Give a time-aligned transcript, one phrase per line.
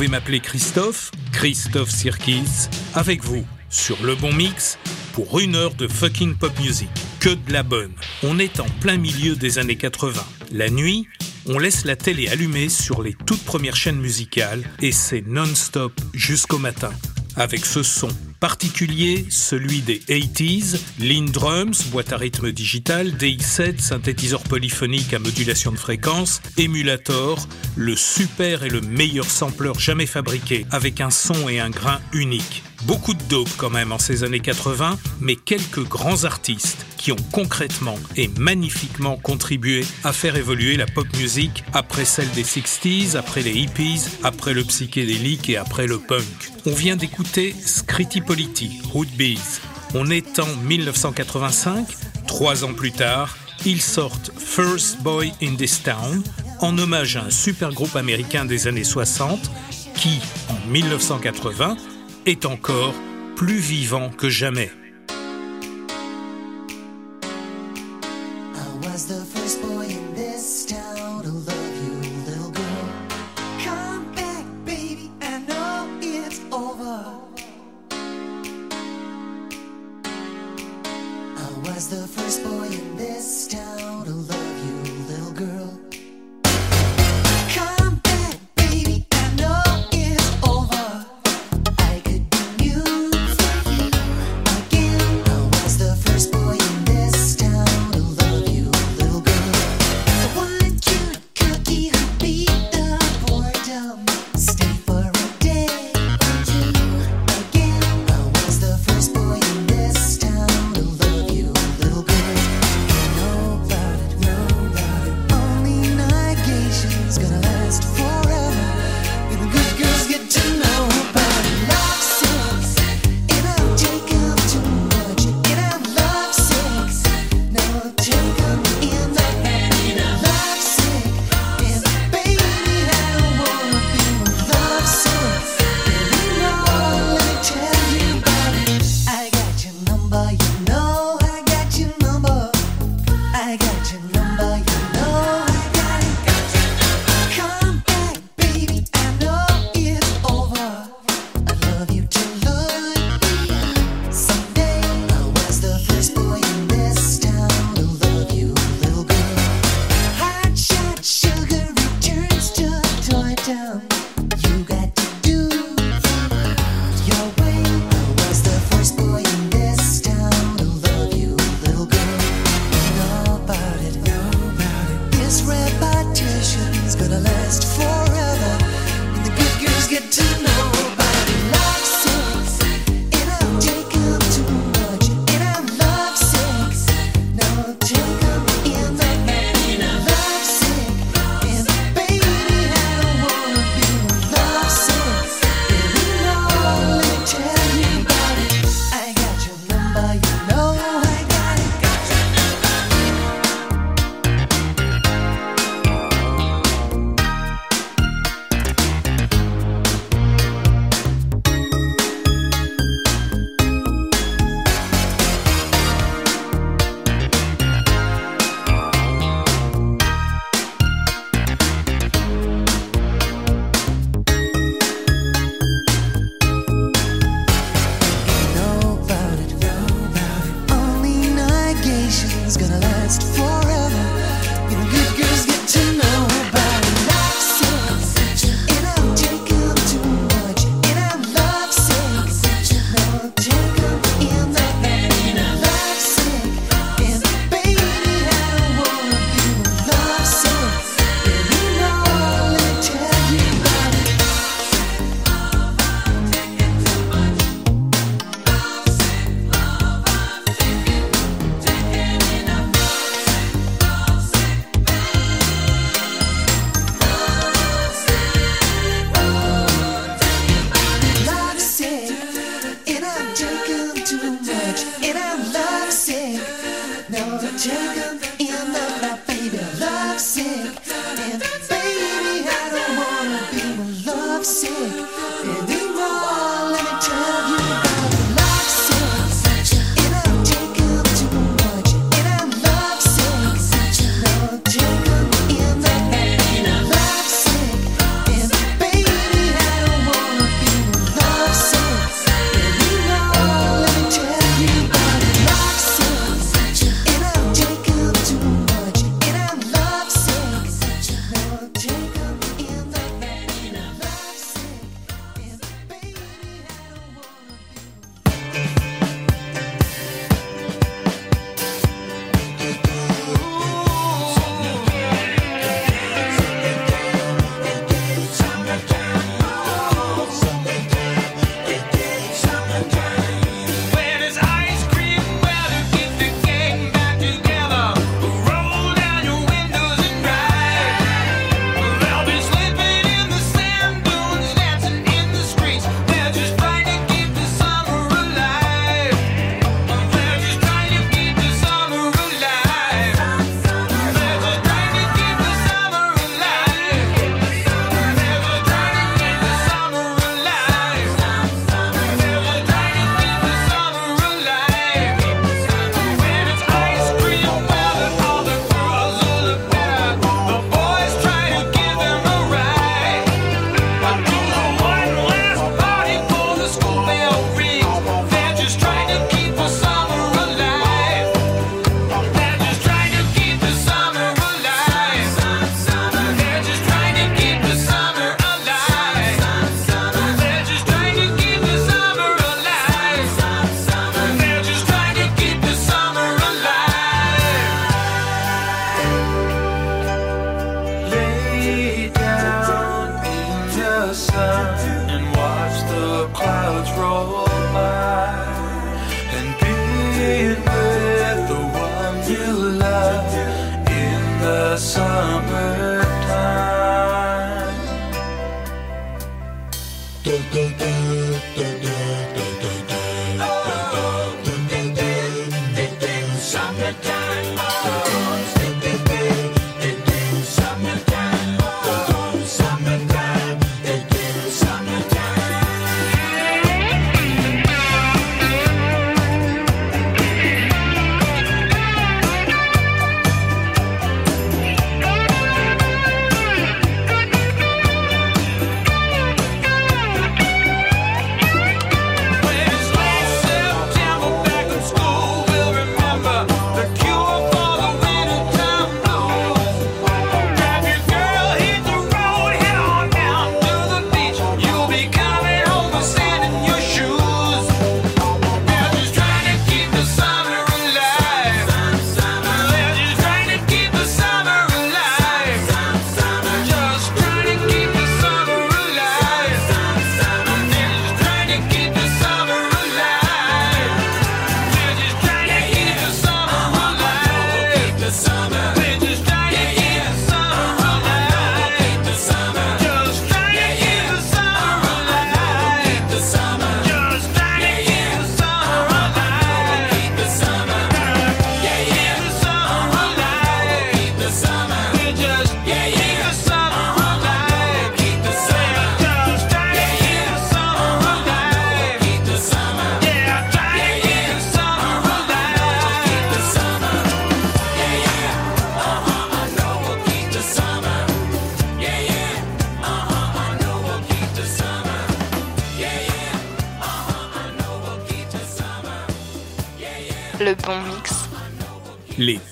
[0.00, 4.78] Pouvez m'appeler Christophe, Christophe Sirkis, avec vous, sur Le Bon Mix,
[5.12, 6.88] pour une heure de fucking pop music.
[7.20, 7.92] Que de la bonne.
[8.22, 10.18] On est en plein milieu des années 80.
[10.52, 11.06] La nuit,
[11.44, 16.56] on laisse la télé allumée sur les toutes premières chaînes musicales et c'est non-stop jusqu'au
[16.56, 16.92] matin.
[17.36, 18.08] Avec ce son
[18.40, 25.72] particulier, celui des 80s, Lean Drums, boîte à rythme digital, DX7, synthétiseur polyphonique à modulation
[25.72, 27.46] de fréquence, Emulator,
[27.76, 32.62] le super et le meilleur sampler jamais fabriqué, avec un son et un grain unique.
[32.82, 37.16] Beaucoup de dope quand même en ces années 80, mais quelques grands artistes qui ont
[37.32, 43.42] concrètement et magnifiquement contribué à faire évoluer la pop music après celle des 60s, après
[43.42, 46.24] les hippies, après le psychédélique et après le punk.
[46.66, 48.80] On vient d'écouter Scritti Politti,
[49.16, 49.60] Bees.
[49.94, 51.86] On est en 1985,
[52.26, 53.36] trois ans plus tard,
[53.66, 56.22] ils sortent First Boy in This Town
[56.60, 59.50] en hommage à un super groupe américain des années 60
[59.94, 60.18] qui,
[60.48, 61.76] en 1980,
[62.26, 62.94] est encore
[63.36, 64.70] plus vivant que jamais.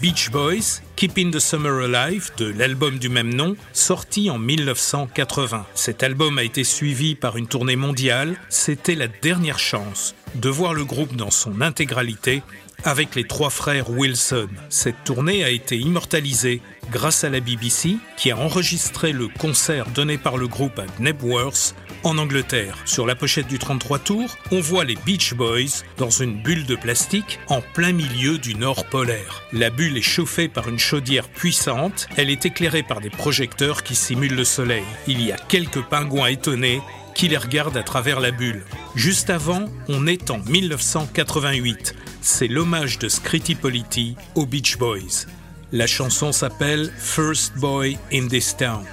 [0.08, 5.66] Beach Boys, Keeping the Summer Alive de l'album du même nom, sorti en 1980.
[5.74, 8.38] Cet album a été suivi par une tournée mondiale.
[8.48, 12.42] C'était la dernière chance de voir le groupe dans son intégralité
[12.85, 14.49] avec les trois frères Wilson.
[14.68, 20.18] Cette tournée a été immortalisée grâce à la BBC qui a enregistré le concert donné
[20.18, 22.78] par le groupe à Knebworth en Angleterre.
[22.85, 26.76] Sur la pochette du 33 tours, on voit les Beach Boys dans une bulle de
[26.76, 29.42] plastique en plein milieu du nord polaire.
[29.52, 33.94] La bulle est chauffée par une chaudière puissante, elle est éclairée par des projecteurs qui
[33.94, 34.85] simulent le soleil.
[35.06, 36.80] Il y a quelques pingouins étonnés
[37.14, 38.64] qui les regardent à travers la bulle.
[38.94, 41.97] Juste avant, on est en 1988.
[42.20, 45.26] C'est l'hommage de Scritti Politti aux Beach Boys.
[45.72, 48.84] La chanson s'appelle First Boy in This Town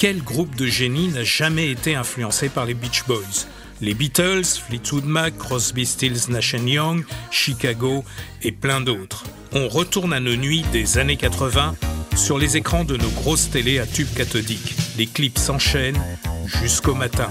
[0.00, 3.44] quel groupe de génie n'a jamais été influencé par les Beach Boys?
[3.82, 8.02] Les Beatles, Fleetwood Mac, Crosby, Stills, Nash Young, Chicago
[8.42, 9.24] et plein d'autres.
[9.52, 11.76] On retourne à nos nuits des années 80
[12.16, 14.74] sur les écrans de nos grosses télés à tube cathodique.
[14.96, 16.02] Les clips s'enchaînent
[16.46, 17.28] jusqu'au matin.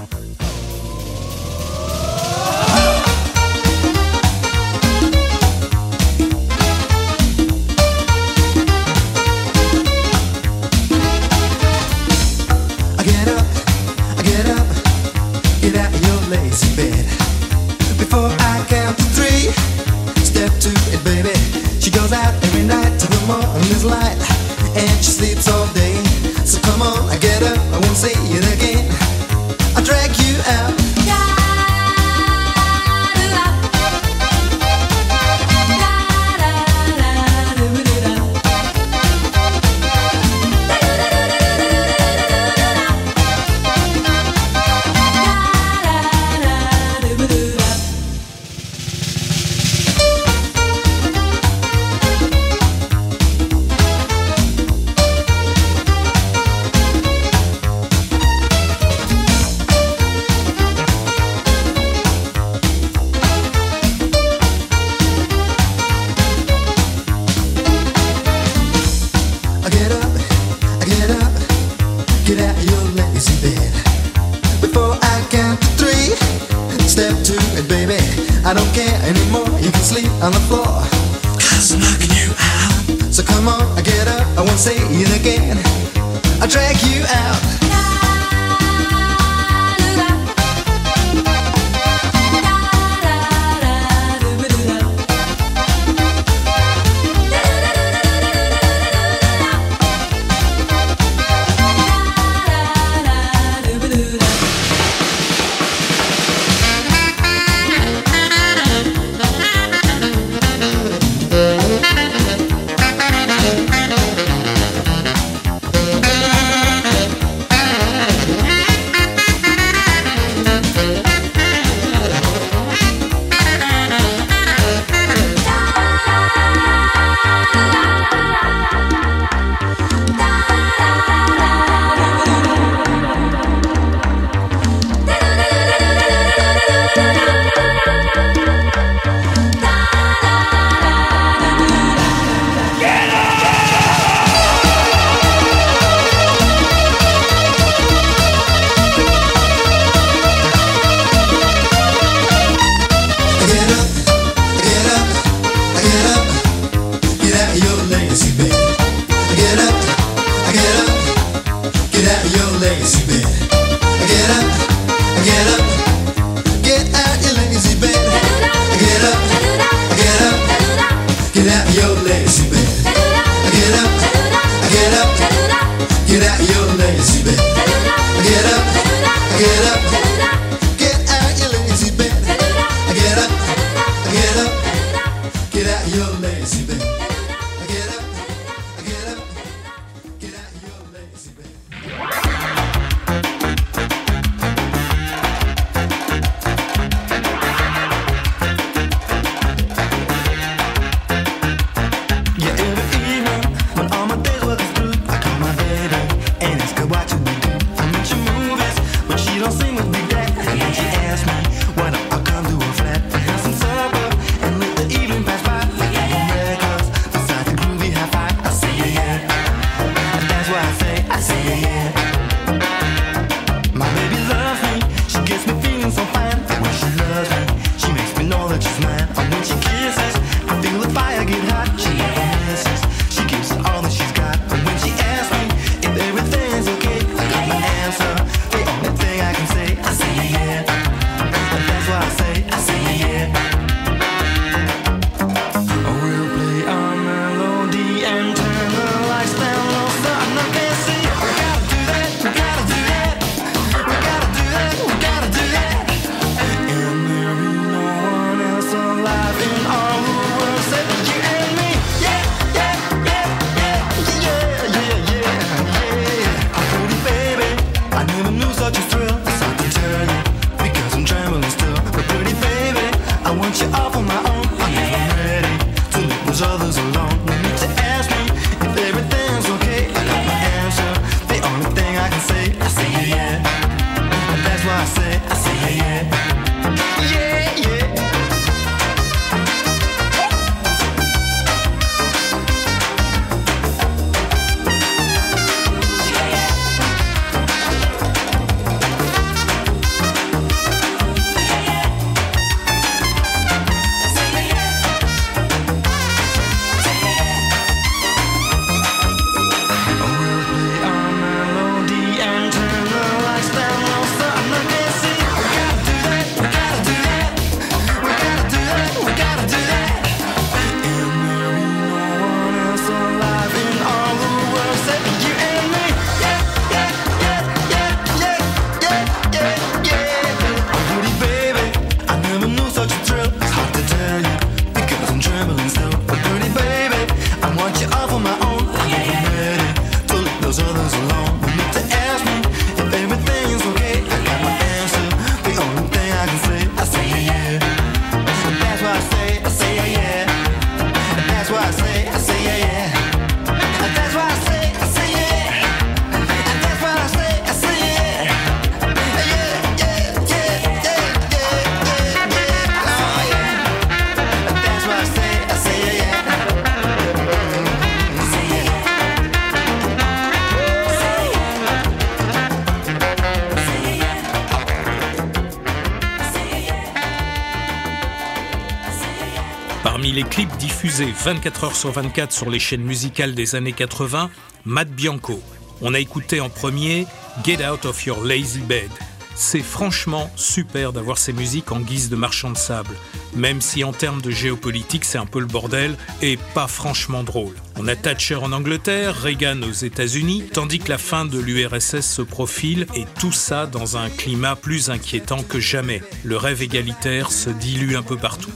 [381.23, 384.29] 24 heures sur 24 sur les chaînes musicales des années 80,
[384.63, 385.41] Matt Bianco.
[385.81, 387.05] On a écouté en premier
[387.43, 388.89] Get Out of Your Lazy Bed.
[389.35, 392.95] C'est franchement super d'avoir ces musiques en guise de marchand de sable,
[393.35, 397.55] même si en termes de géopolitique c'est un peu le bordel et pas franchement drôle.
[397.77, 402.21] On a Thatcher en Angleterre, Reagan aux États-Unis, tandis que la fin de l'URSS se
[402.21, 406.01] profile et tout ça dans un climat plus inquiétant que jamais.
[406.23, 408.51] Le rêve égalitaire se dilue un peu partout.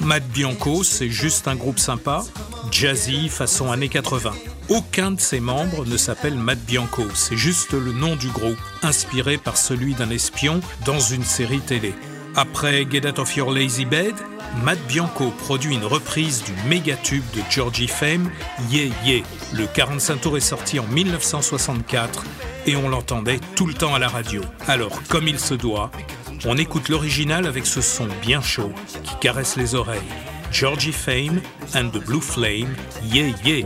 [0.00, 2.24] Matt Bianco, c'est juste un groupe sympa,
[2.70, 4.32] jazzy façon années 80.
[4.68, 9.38] Aucun de ses membres ne s'appelle Matt Bianco, c'est juste le nom du groupe, inspiré
[9.38, 11.94] par celui d'un espion dans une série télé.
[12.36, 14.14] Après Get Out of Your Lazy Bed,
[14.62, 18.30] Matt Bianco produit une reprise du méga tube de Georgie Fame,
[18.70, 19.22] Yeah Yeah.
[19.52, 22.24] Le 45 tours est sorti en 1964
[22.66, 24.42] et on l'entendait tout le temps à la radio.
[24.66, 25.90] Alors, comme il se doit,
[26.44, 28.72] on écoute l'original avec ce son bien chaud
[29.04, 30.00] qui caresse les oreilles.
[30.50, 31.40] Georgie Fame
[31.74, 32.74] and the Blue Flame,
[33.12, 33.64] yeah yeah.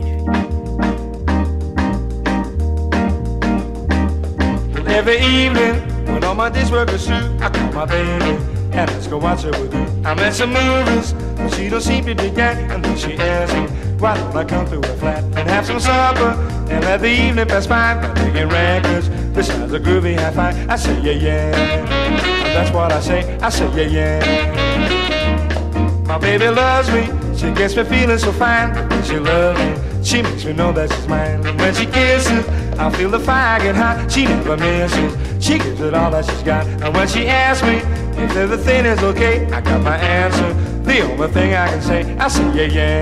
[8.71, 9.85] And ask her what's her with you.
[10.05, 12.57] I'm at some movies, but she don't seem to dig that.
[12.71, 15.79] And then she asks me, why don't I come to her flat and have some
[15.79, 16.31] supper
[16.71, 19.09] and let the evening pass by by digging records.
[19.33, 22.29] Besides a groovy high five, I say yeah yeah.
[22.53, 23.37] That's what I say.
[23.39, 26.03] I say, yeah, yeah.
[26.05, 27.05] My baby loves me.
[27.37, 28.73] She gets me feeling so fine.
[29.03, 31.45] She loves me, she makes me know that she's mine.
[31.45, 32.45] And when she kisses,
[32.77, 34.11] I feel the fire get hot.
[34.11, 35.15] She never misses.
[35.39, 36.65] She gives it all that she's got.
[36.67, 37.81] And when she asks me
[38.21, 40.53] if everything is okay, I got my answer.
[40.83, 43.01] The only thing I can say, I say yeah, yeah.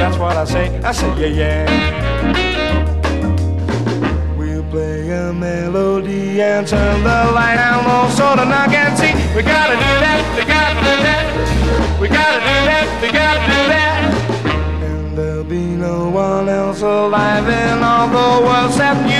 [0.00, 1.66] That's what I say, I say yeah, yeah.
[4.36, 9.12] We'll play a melody and turn the light down low so the knock can see.
[9.36, 11.24] We gotta do that, we gotta do that.
[12.00, 13.98] We gotta do that, we gotta do that.
[14.84, 19.19] And there'll be no one else alive in all the world except you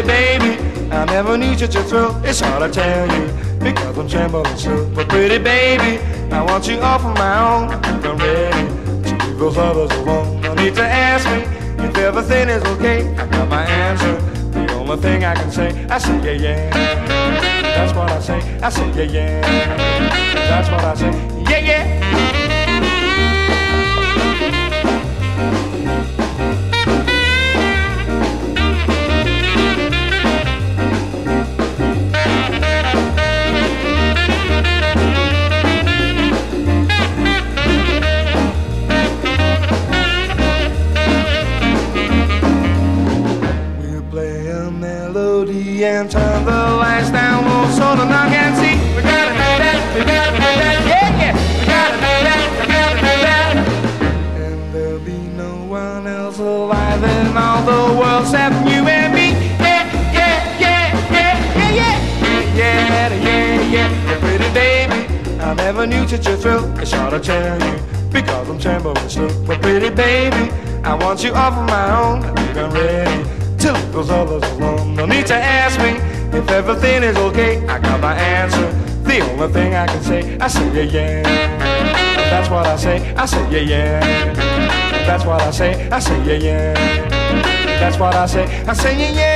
[0.00, 2.24] Pretty baby, I never need you to thrill.
[2.24, 3.26] It's hard to tell you
[3.58, 4.90] because I'm trembling so.
[4.94, 7.68] But pretty baby, I want you all for my own.
[7.84, 8.66] I'm ready
[9.10, 10.40] to leave those others alone.
[10.40, 11.42] No need to ask me
[11.84, 13.14] if everything is okay.
[13.14, 14.16] I got my answer.
[14.52, 16.70] The only thing I can say, I say yeah yeah.
[17.60, 18.58] That's what I say.
[18.60, 20.34] I say yeah yeah.
[20.48, 21.29] That's what I say.
[45.90, 48.78] And turn the lights down low so the knock can see.
[48.94, 51.34] We gotta do that, we gotta do that, yeah, yeah.
[51.58, 53.54] We gotta do that, we gotta do that.
[54.38, 59.34] And there'll be no one else alive in all the world except you and me.
[59.58, 59.82] Yeah,
[60.14, 61.98] yeah, yeah, yeah, yeah,
[62.54, 64.20] yeah, yeah, yeah, yeah.
[64.20, 65.00] Pretty baby,
[65.40, 66.64] I never knew such a thrill.
[66.78, 69.28] It's hard to tell you because I'm trembling slow.
[69.44, 70.52] But pretty baby,
[70.84, 72.22] I want you all for my own.
[72.22, 73.29] I think I'm ready
[73.60, 74.94] to leave those others alone.
[74.94, 75.92] No need to ask me
[76.38, 77.66] if everything is okay.
[77.66, 78.70] I got my answer.
[79.02, 81.22] The only thing I can say, I say yeah yeah.
[82.30, 83.14] That's what I say.
[83.14, 84.34] I say yeah yeah.
[85.06, 85.88] That's what I say.
[85.90, 86.74] I say yeah yeah.
[87.80, 88.44] That's what I say.
[88.66, 89.29] I say yeah yeah.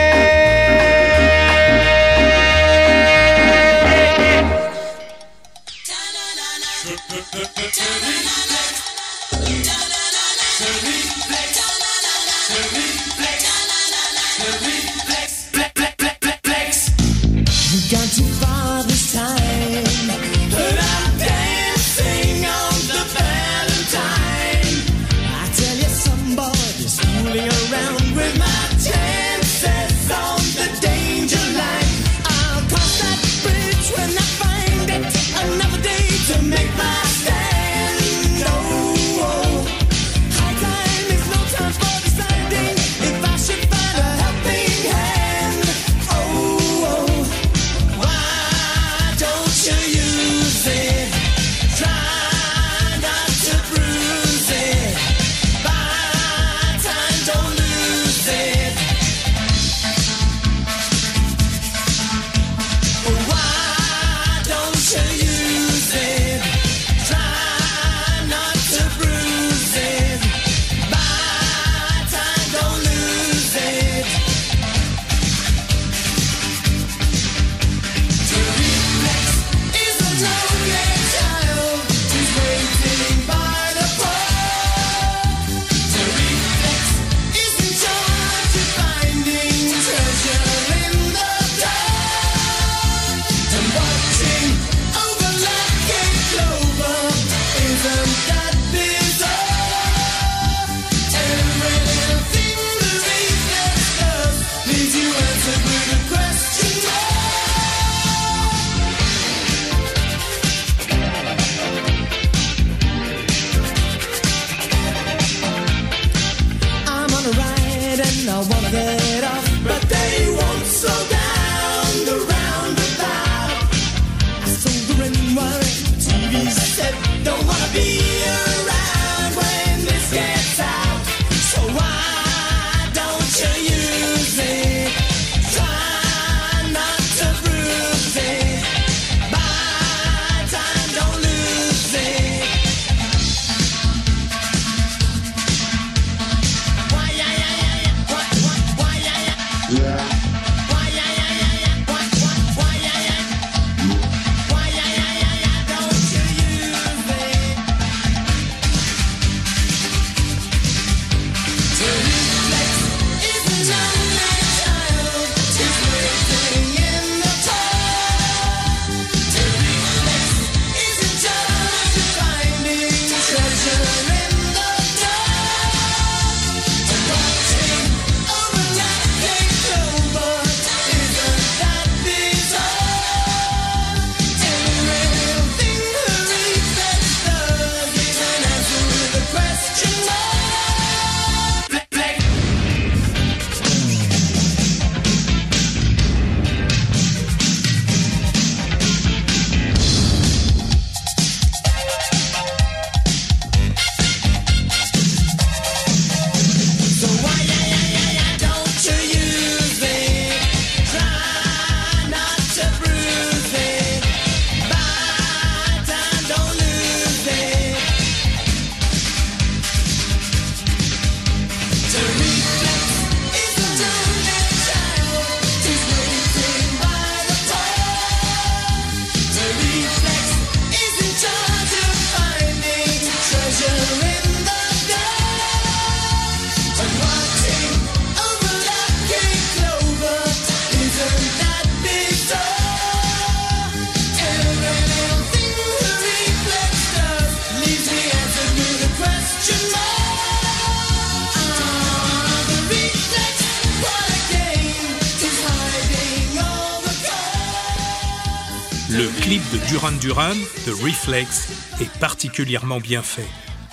[261.04, 261.48] cornflakes
[261.80, 263.28] est particulièrement bien fait,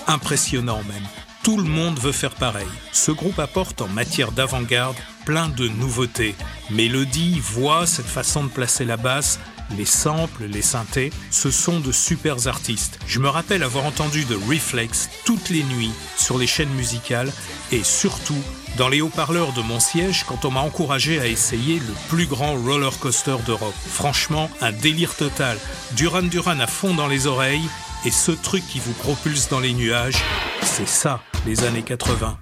[0.08, 1.08] impressionnant même.
[1.44, 2.68] Tout le monde veut faire pareil.
[2.92, 6.36] Ce groupe apporte en matière d'avant-garde plein de nouveautés.
[6.70, 9.40] Mélodie, voix, cette façon de placer la basse,
[9.78, 13.00] les samples, les synthés, ce sont de super artistes.
[13.08, 17.32] Je me rappelle avoir entendu de Reflex toutes les nuits sur les chaînes musicales
[17.72, 18.44] et surtout
[18.78, 22.56] dans les haut-parleurs de mon siège quand on m'a encouragé à essayer le plus grand
[22.56, 23.74] roller coaster d'Europe.
[23.88, 25.58] Franchement, un délire total.
[25.94, 27.70] Duran Duran à fond dans les oreilles
[28.06, 30.22] et ce truc qui vous propulse dans les nuages,
[30.64, 32.38] c'est ça, les années 80.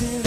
[0.00, 0.23] listen.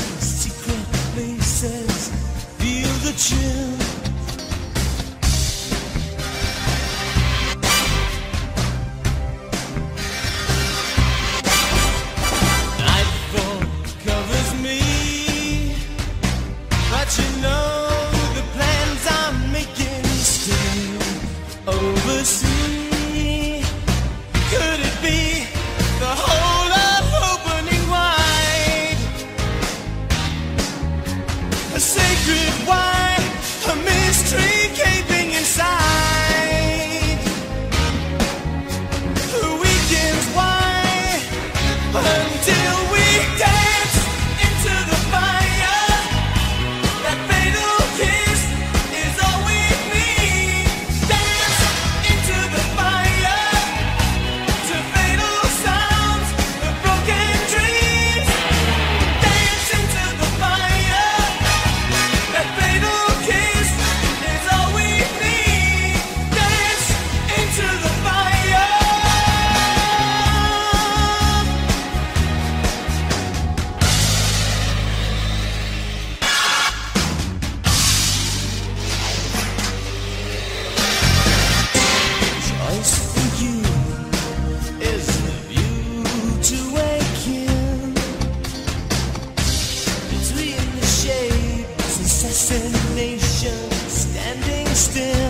[94.97, 95.26] within.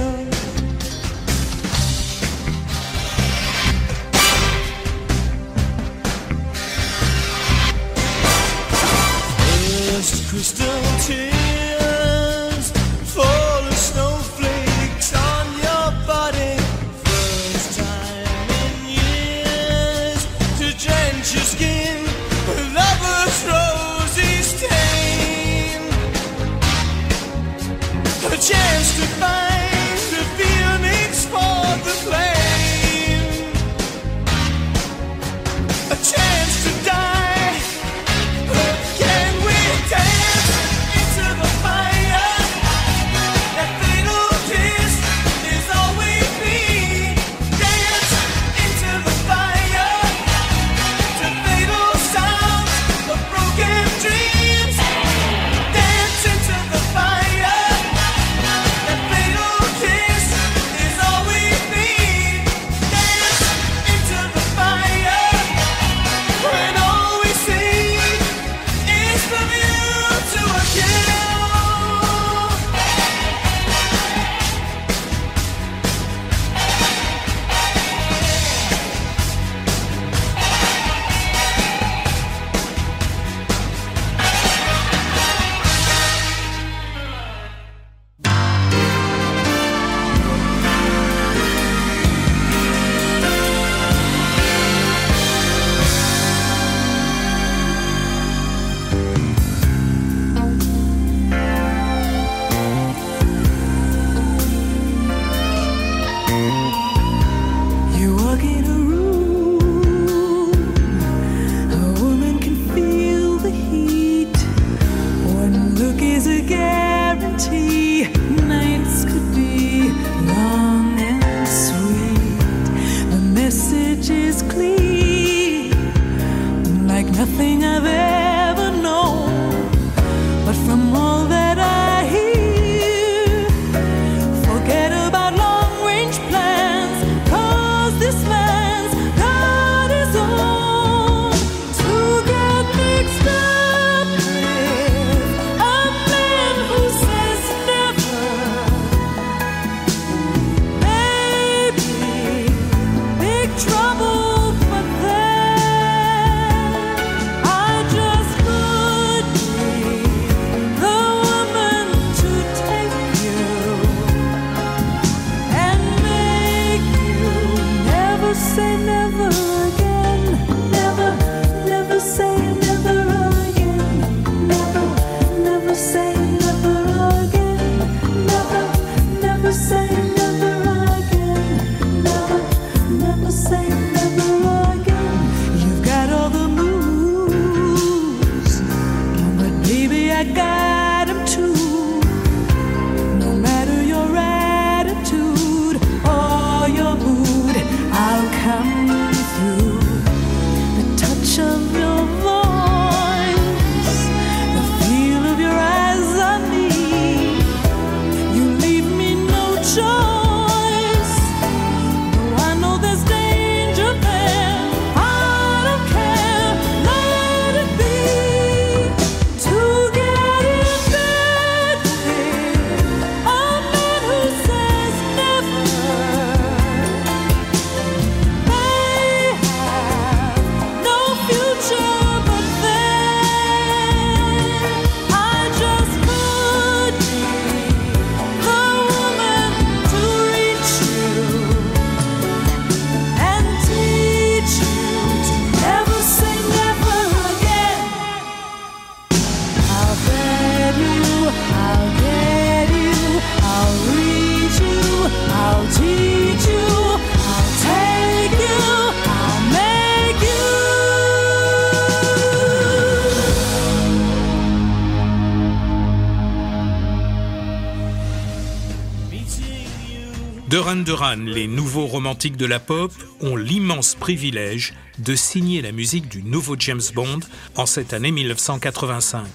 [270.87, 276.23] Duran les nouveaux romantiques de la pop, ont l'immense privilège de signer la musique du
[276.23, 277.19] nouveau James Bond
[277.57, 279.25] en cette année 1985.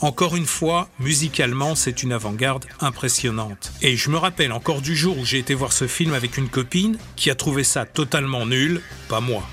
[0.00, 3.70] Encore une fois, musicalement, c'est une avant-garde impressionnante.
[3.80, 6.48] Et je me rappelle encore du jour où j'ai été voir ce film avec une
[6.48, 9.44] copine qui a trouvé ça totalement nul, pas moi.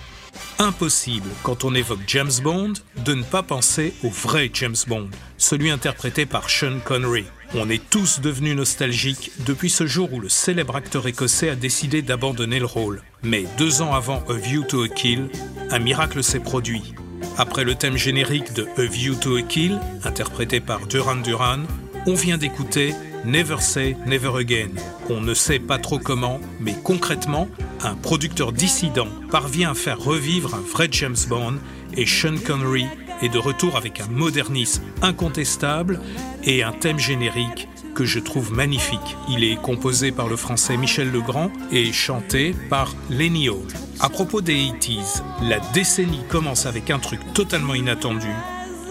[0.57, 2.73] Impossible, quand on évoque James Bond,
[3.05, 7.25] de ne pas penser au vrai James Bond, celui interprété par Sean Connery.
[7.53, 12.01] On est tous devenus nostalgiques depuis ce jour où le célèbre acteur écossais a décidé
[12.01, 13.01] d'abandonner le rôle.
[13.23, 15.29] Mais deux ans avant A View to a Kill,
[15.69, 16.93] un miracle s'est produit.
[17.37, 21.59] Après le thème générique de A View to a Kill, interprété par Duran Duran,
[22.07, 22.93] on vient d'écouter
[23.25, 24.69] Never Say Never Again.
[25.09, 27.47] On ne sait pas trop comment, mais concrètement,
[27.83, 31.55] un producteur dissident parvient à faire revivre un vrai James Bond
[31.95, 32.85] et Sean Connery
[33.21, 35.99] est de retour avec un modernisme incontestable
[36.43, 39.17] et un thème générique que je trouve magnifique.
[39.29, 43.67] Il est composé par le français Michel Legrand et chanté par Lenny Hall.
[43.99, 48.31] À propos des 80s, la décennie commence avec un truc totalement inattendu,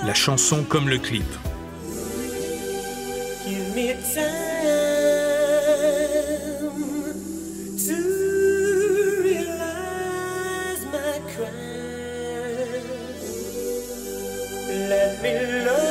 [0.05, 1.27] la chanson comme le clip.
[15.25, 15.33] Me
[15.65, 15.84] love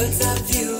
[0.00, 0.79] Words of you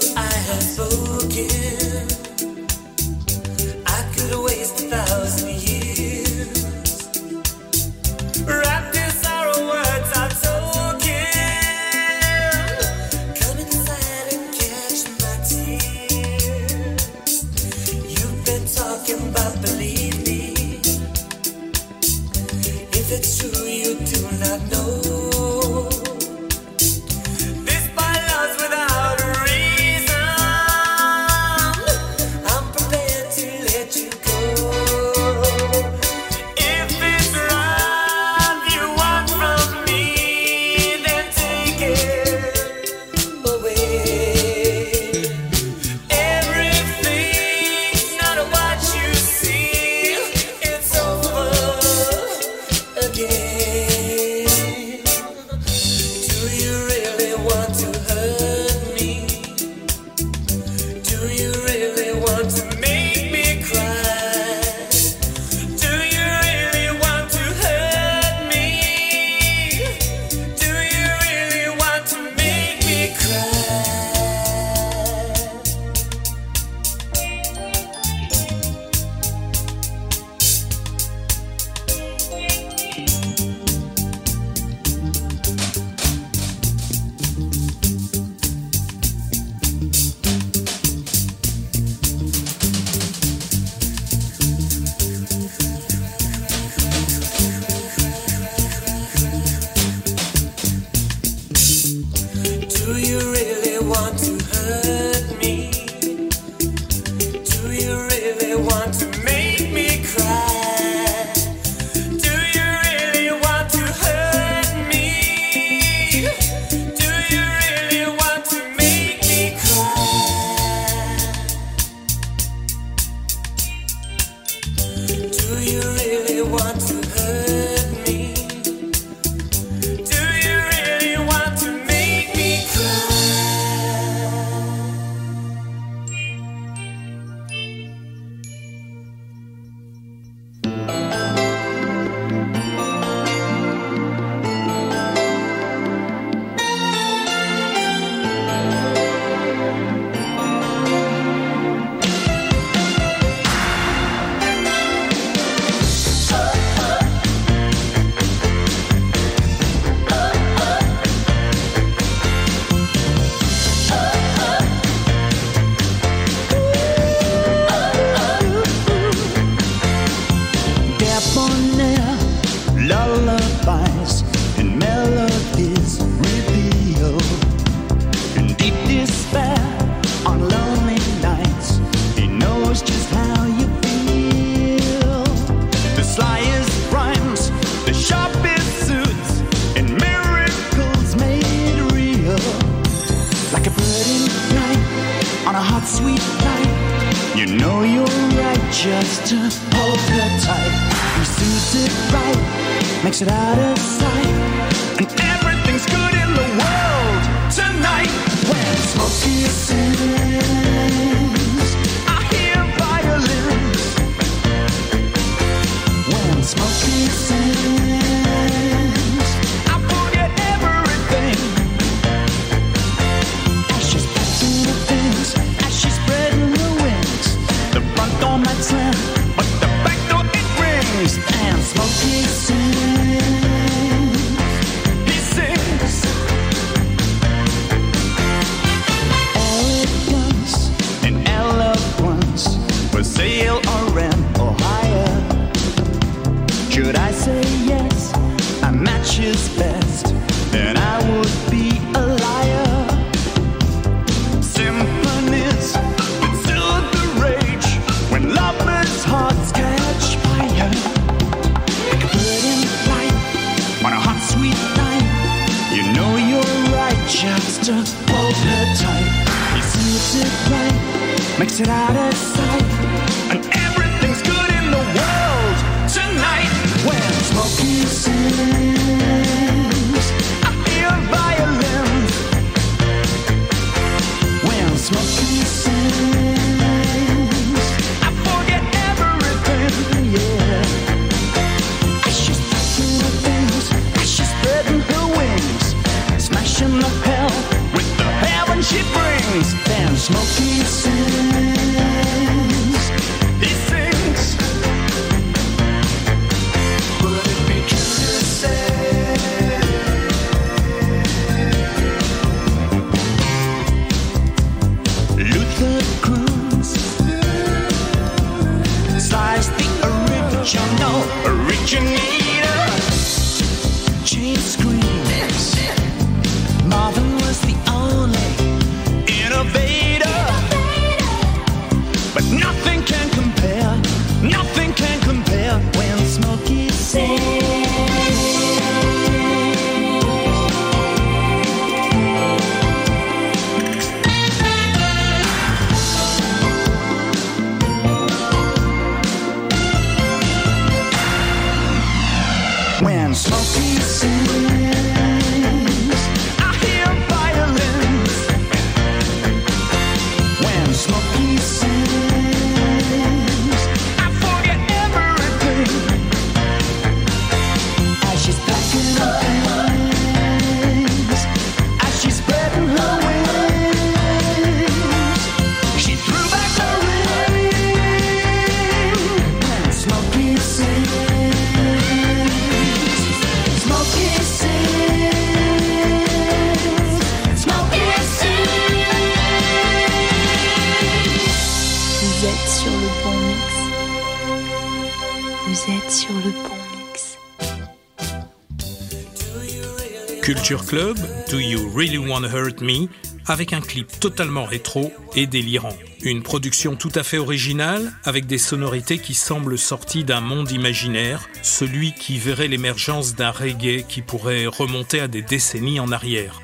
[400.71, 400.99] Club,
[401.29, 402.87] Do You Really Wanna Hurt Me
[403.27, 405.77] avec un clip totalement rétro et délirant.
[406.05, 411.29] Une production tout à fait originale avec des sonorités qui semblent sorties d'un monde imaginaire,
[411.43, 416.41] celui qui verrait l'émergence d'un reggae qui pourrait remonter à des décennies en arrière.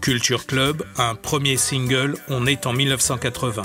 [0.00, 3.62] Culture Club, un premier single, on est en 1980.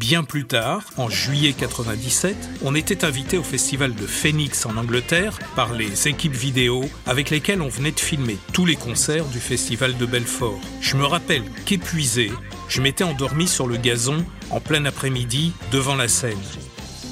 [0.00, 5.38] Bien plus tard, en juillet 97, on était invité au festival de Phoenix en Angleterre
[5.54, 9.98] par les équipes vidéo avec lesquelles on venait de filmer tous les concerts du festival
[9.98, 10.58] de Belfort.
[10.80, 12.32] Je me rappelle qu'épuisé,
[12.70, 16.40] je m'étais endormi sur le gazon en plein après-midi devant la scène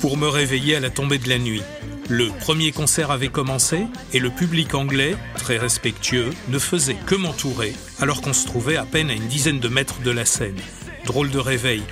[0.01, 1.63] pour me réveiller à la tombée de la nuit.
[2.09, 3.83] Le premier concert avait commencé
[4.15, 8.87] et le public anglais, très respectueux, ne faisait que m'entourer alors qu'on se trouvait à
[8.87, 10.57] peine à une dizaine de mètres de la scène.
[11.05, 11.83] Drôle de réveil.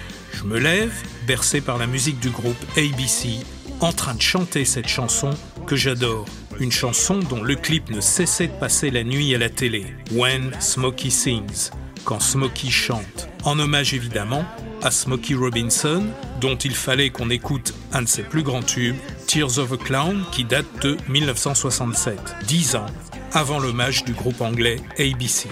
[0.46, 0.94] Me lève,
[1.26, 3.40] bercé par la musique du groupe ABC,
[3.80, 5.30] en train de chanter cette chanson
[5.66, 6.24] que j'adore.
[6.60, 9.86] Une chanson dont le clip ne cessait de passer la nuit à la télé.
[10.12, 11.70] When Smokey Sings,
[12.04, 13.28] quand Smokey chante.
[13.42, 14.44] En hommage évidemment
[14.82, 16.06] à Smokey Robinson,
[16.40, 18.94] dont il fallait qu'on écoute un de ses plus grands tubes,
[19.26, 22.86] Tears of a Clown, qui date de 1967, dix ans
[23.32, 25.48] avant l'hommage du groupe anglais ABC.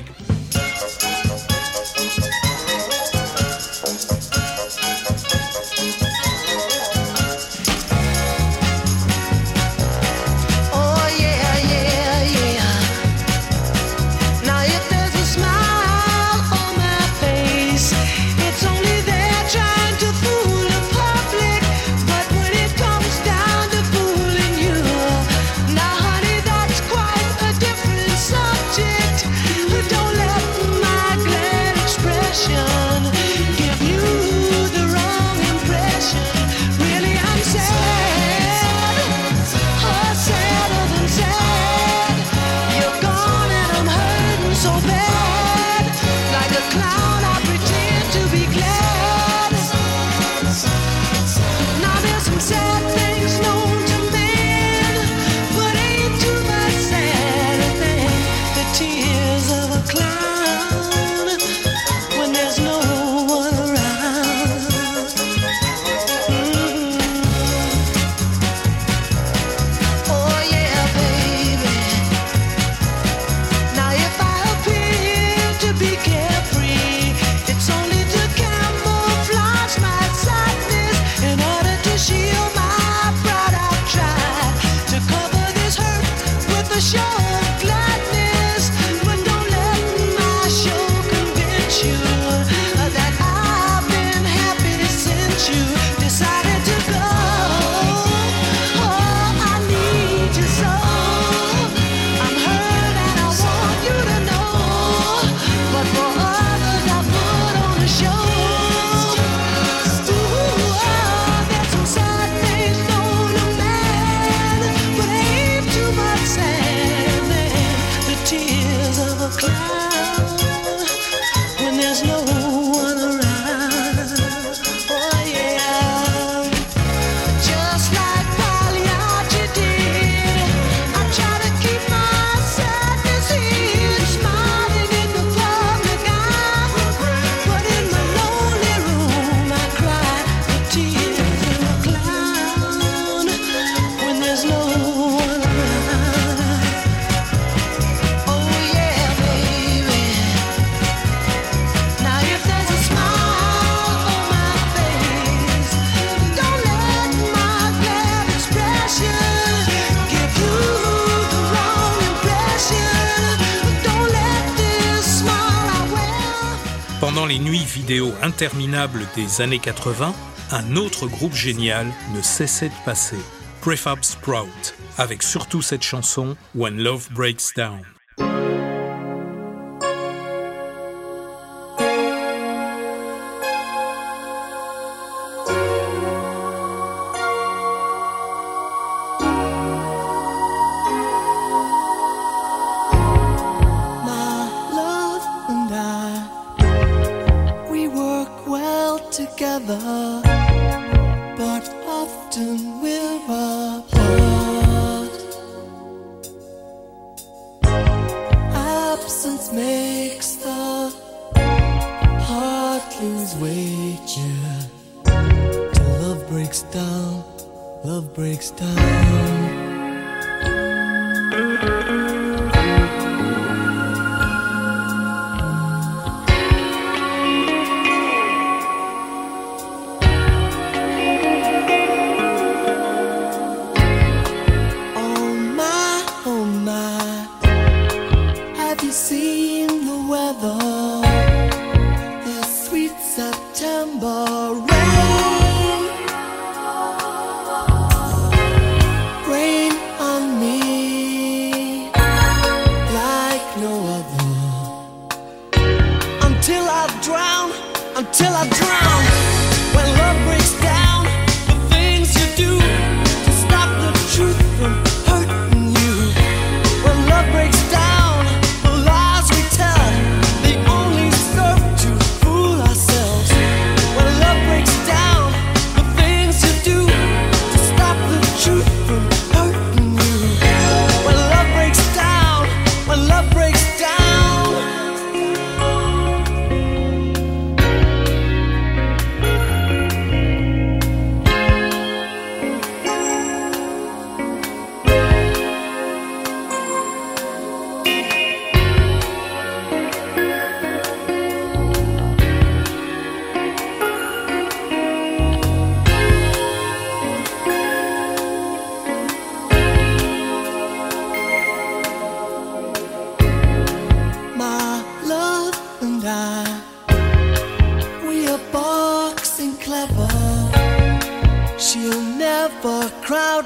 [168.25, 170.15] interminable des années 80,
[170.51, 173.19] un autre groupe génial ne cessait de passer,
[173.61, 177.94] Prefab Sprout, avec surtout cette chanson When Love Breaks Down.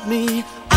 [0.09, 0.68] me.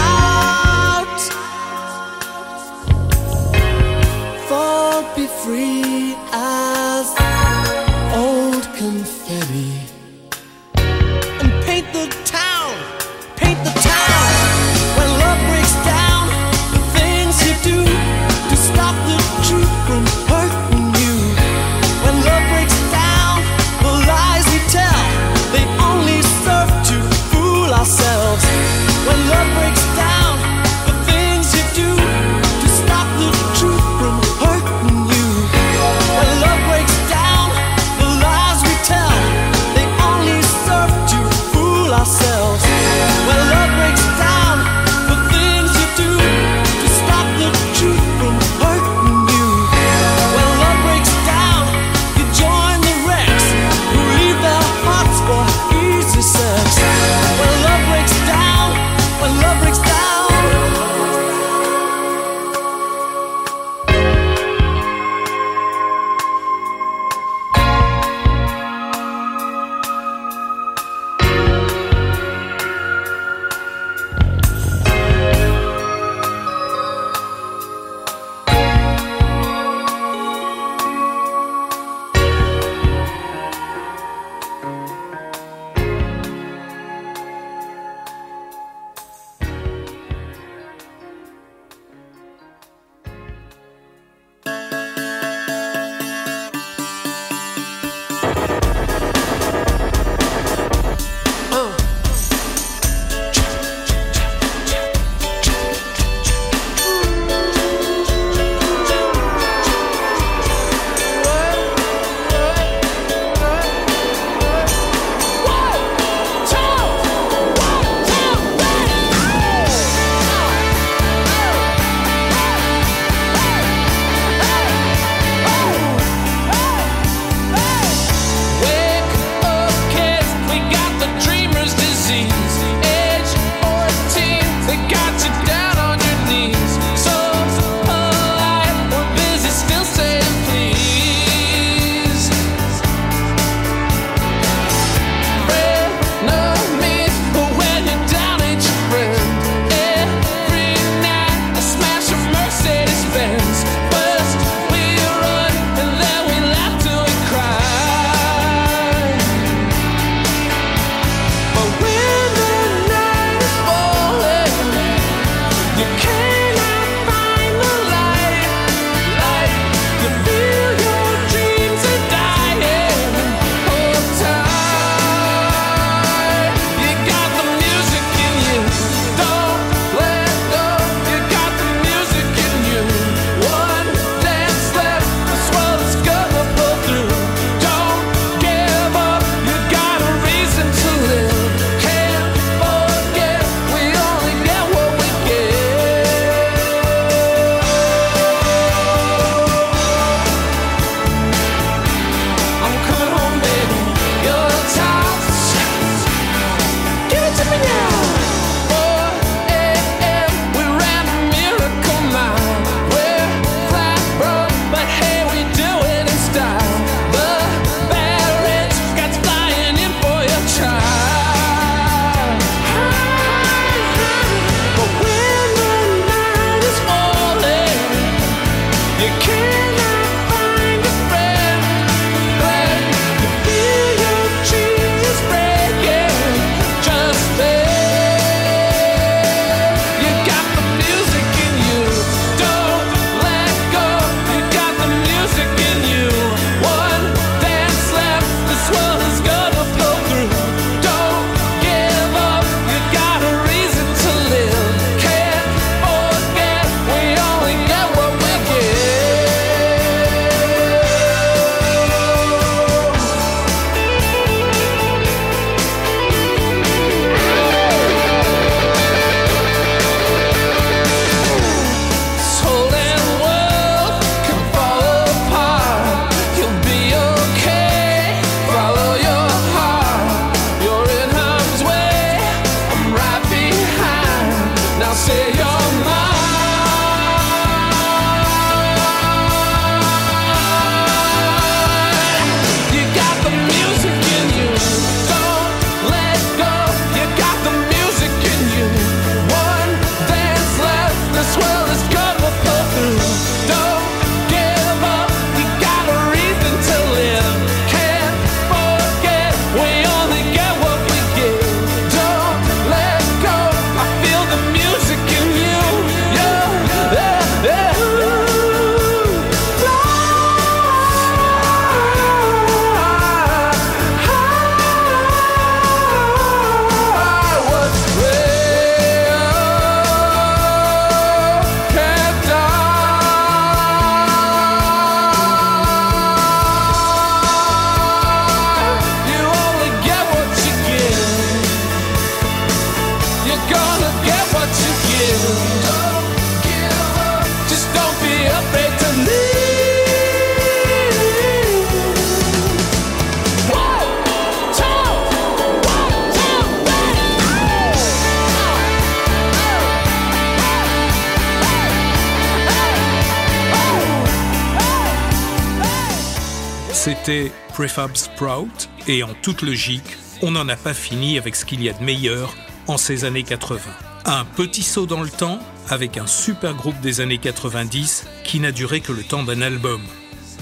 [367.50, 371.70] Prefab Sprout et en toute logique, on n'en a pas fini avec ce qu'il y
[371.70, 372.34] a de meilleur
[372.68, 373.60] en ces années 80.
[374.06, 375.40] Un petit saut dans le temps
[375.70, 379.82] avec un super groupe des années 90 qui n'a duré que le temps d'un album.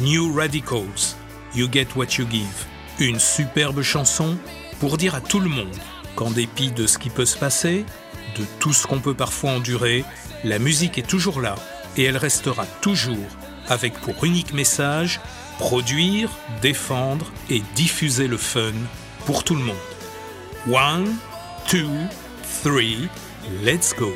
[0.01, 1.15] New Radicals,
[1.55, 2.65] You Get What You Give.
[2.99, 4.37] Une superbe chanson
[4.79, 5.75] pour dire à tout le monde
[6.15, 7.83] qu'en dépit de ce qui peut se passer,
[8.37, 10.05] de tout ce qu'on peut parfois endurer,
[10.43, 11.55] la musique est toujours là
[11.97, 13.17] et elle restera toujours
[13.67, 15.19] avec pour unique message
[15.59, 16.29] produire,
[16.61, 18.73] défendre et diffuser le fun
[19.25, 19.75] pour tout le monde.
[20.67, 21.15] One,
[21.67, 21.89] two,
[22.63, 23.07] three,
[23.63, 24.15] let's go.